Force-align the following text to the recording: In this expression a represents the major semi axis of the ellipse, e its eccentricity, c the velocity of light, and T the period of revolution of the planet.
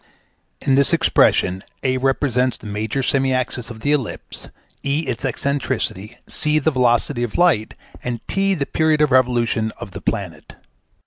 In 0.61 0.73
this 0.73 0.93
expression 0.93 1.61
a 1.83 1.97
represents 1.99 2.57
the 2.57 2.65
major 2.65 3.03
semi 3.03 3.31
axis 3.31 3.69
of 3.69 3.81
the 3.81 3.91
ellipse, 3.91 4.49
e 4.81 5.01
its 5.07 5.23
eccentricity, 5.23 6.17
c 6.27 6.57
the 6.57 6.71
velocity 6.71 7.21
of 7.21 7.37
light, 7.37 7.75
and 8.03 8.19
T 8.27 8.55
the 8.55 8.65
period 8.65 9.01
of 9.01 9.11
revolution 9.11 9.71
of 9.77 9.91
the 9.91 10.01
planet. 10.01 10.55